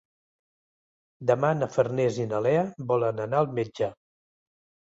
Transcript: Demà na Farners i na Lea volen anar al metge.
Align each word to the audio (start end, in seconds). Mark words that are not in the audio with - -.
Demà 1.31 1.51
na 1.59 1.69
Farners 1.75 2.19
i 2.23 2.25
na 2.31 2.39
Lea 2.47 2.65
volen 2.93 3.25
anar 3.27 3.43
al 3.45 3.55
metge. 3.61 3.93